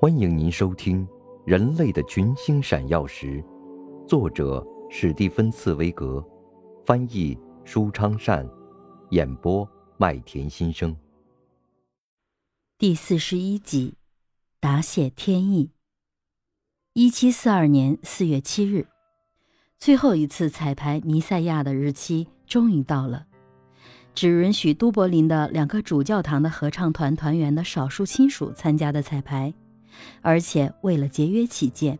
[0.00, 1.06] 欢迎您收听
[1.46, 3.42] 《人类的群星闪耀时》，
[4.06, 6.22] 作者史蒂芬·茨威格，
[6.84, 8.46] 翻译舒昌善，
[9.10, 10.94] 演播麦田心声。
[12.76, 13.94] 第四十一集，
[14.60, 15.70] 答谢天意。
[16.92, 18.88] 一七四二年四月七日，
[19.78, 23.26] 最后一次彩排弥赛亚的日期终于到了。
[24.12, 29.54] 只允许都柏林的两个主教堂的合唱团团员的少数亲属参加的彩排，
[30.22, 31.98] 而且为了节约起见，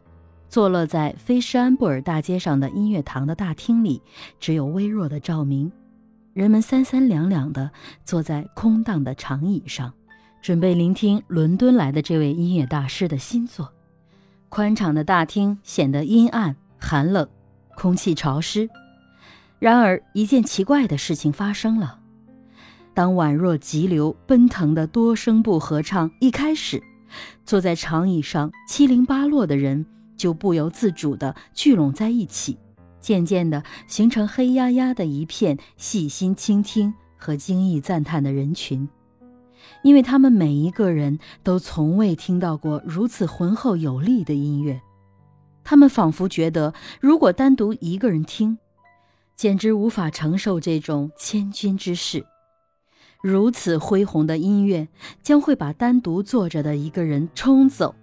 [0.48, 4.00] 坐落在菲施安布尔大街上的音乐堂的大厅里
[4.38, 5.70] 只有微弱的照明，
[6.32, 7.70] 人们三三两两地
[8.04, 9.92] 坐在空荡的长椅上，
[10.42, 13.72] 准备聆听伦敦来的这位音乐大师的新作。
[14.48, 17.28] 宽敞的大厅显得阴暗、寒冷，
[17.76, 18.70] 空气潮湿。
[19.58, 21.98] 然而，一件奇怪的事情发生了。
[22.92, 26.80] 当宛若急流奔腾的多声部合唱一开始，
[27.44, 29.84] 坐在长椅上七零八落的人
[30.16, 32.56] 就不由自主地聚拢在一起，
[33.00, 38.88] 渐渐地形成黑压压的一片细心倾听和惊异赞叹的人群，
[39.82, 44.80] 因为他们每一个人都从未听到过如此浑厚有力的音乐，
[45.62, 48.58] 他们仿佛觉得，如果单独一个人听，
[49.36, 52.24] 简直无法承受这种千钧之势。
[53.24, 54.86] 如此恢宏的音乐
[55.22, 57.94] 将会把单独坐着的一个人冲走、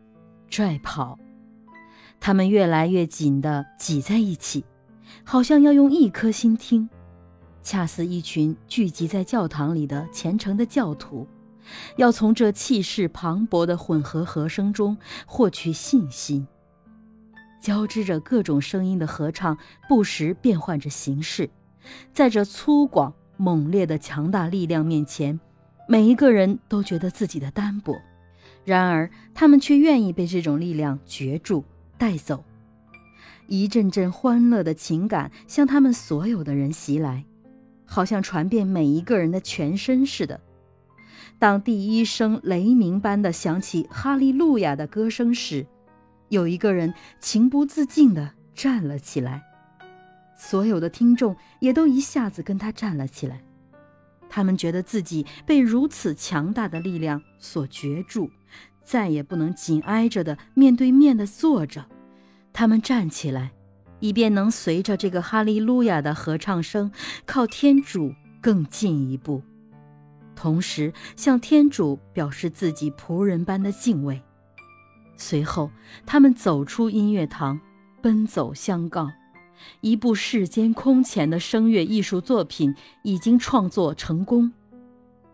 [0.50, 1.20] 拽跑。
[2.20, 4.66] 他们越来越紧地挤在一起，
[5.24, 6.90] 好像要用一颗心听，
[7.62, 11.28] 恰似一群聚集在教堂里的虔诚的教徒，
[11.98, 14.98] 要从这气势磅礴的混合和声中
[15.28, 16.48] 获取信心。
[17.62, 19.56] 交织着各种声音的合唱
[19.88, 21.48] 不时变换着形式，
[22.12, 23.14] 在这粗犷。
[23.38, 25.40] 猛烈的强大力量面前，
[25.88, 28.00] 每一个人都觉得自己的单薄，
[28.64, 31.64] 然而他们却愿意被这种力量攫住、
[31.98, 32.44] 带走。
[33.48, 37.26] 一阵阵欢乐的情感向他们所有的人袭来，
[37.86, 40.40] 好像传遍每一个人的全身似的。
[41.38, 45.66] 当第一声雷鸣般的响起“哈利路亚”的歌声时，
[46.30, 49.44] 有一个人情不自禁地站了起来。
[50.44, 53.44] 所有的听众也都一下子跟他站了起来，
[54.28, 58.28] 他们觉得自己被如此强大的力量所攫住，
[58.84, 61.86] 再也不能紧挨着的面对面的坐着。
[62.52, 63.52] 他们站起来，
[64.00, 66.92] 以便能随着这个哈利路亚的合唱声，
[67.28, 69.44] 靠天主更进一步，
[70.36, 74.20] 同时向天主表示自己仆人般的敬畏。
[75.16, 75.70] 随后，
[76.04, 77.62] 他们走出音乐堂，
[78.02, 79.08] 奔走相告。
[79.82, 84.52] 一部世间空前的声乐艺术作品已经创作成功，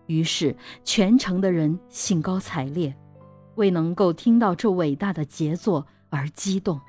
[0.05, 2.95] 于是全城的人兴高采烈，
[3.55, 6.79] 为能够听到这伟大的杰作而激动。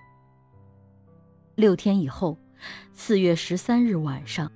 [1.56, 2.38] 六天以后，
[2.92, 4.50] 四月十三日晚上，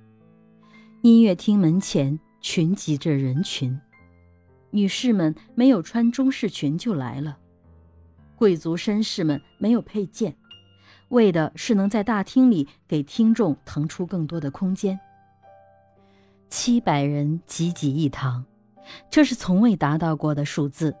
[1.01, 3.79] 音乐厅门前群集着人群，
[4.71, 7.37] 女士们没有穿中式裙就来了，
[8.35, 10.35] 贵族绅士们没有佩剑。
[11.13, 14.99] 为的是能在大厅里给听众腾出更多的空间。
[16.49, 18.43] 七百人挤挤一堂，
[19.09, 20.95] 这是从未达到过的数字。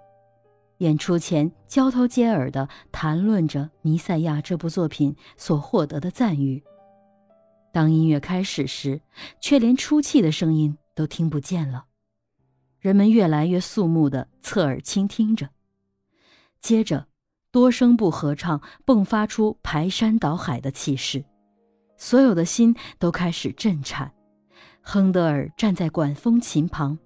[0.77, 6.63] 演出前交头接耳地谈论着《弥赛亚》这部作品所获得的赞誉。
[7.71, 9.01] 当音乐开始时，
[9.41, 11.85] 却连出气的声音都听不见了。
[12.79, 15.49] 人们越来越肃穆地侧耳倾听着，
[16.61, 17.07] 接着。
[17.53, 21.23] 多声部合唱迸发出排山倒海的气势，
[21.97, 24.11] 所有的心都开始震颤。
[24.81, 26.97] 亨德尔站在管风琴旁，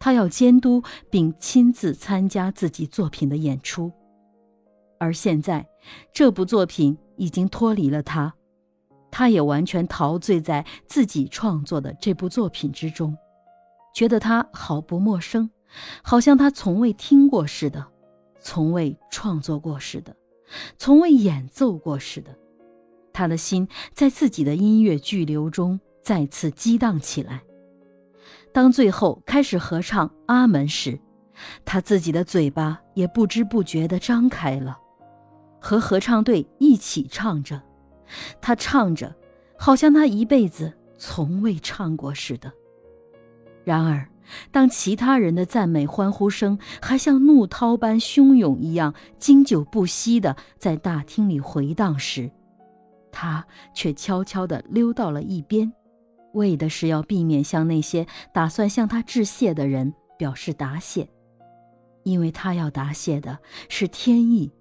[0.00, 3.92] 他要监督并亲自参加自己作品的演出。
[4.98, 5.64] 而现在，
[6.12, 8.34] 这部作品已经脱离了他，
[9.12, 13.16] 他也完全陶醉在自己创作的这部作品之中，
[13.94, 15.48] 觉得它毫不陌生，
[16.02, 17.86] 好像他从未听过似的。
[18.46, 20.14] 从未创作过似的，
[20.78, 22.30] 从未演奏过似的，
[23.12, 27.42] 他的心在自己的音乐巨流中再次激荡起来。
[28.52, 30.96] 当最后开始合唱《阿门》时，
[31.64, 34.78] 他自己的嘴巴也不知不觉地张开了，
[35.60, 37.60] 和合唱队一起唱着。
[38.40, 39.12] 他唱着，
[39.58, 42.52] 好像他一辈子从未唱过似的。
[43.66, 44.08] 然而。
[44.50, 52.30] 当其他人的赞美欢呼声还像怒涛般汹涌一样经久不息地在大厅里回荡时，
[53.12, 55.72] 他却悄悄地溜到了一边，
[56.34, 61.08] 为的是要避免向那些打算向他致谢的人表示答谢。
[62.02, 64.52] 因为他要答谢的是天意，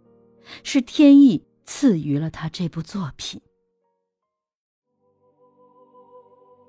[0.63, 3.42] 是天意赐予了他这部作品。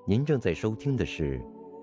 [0.07, 1.39] 您正在收听的是《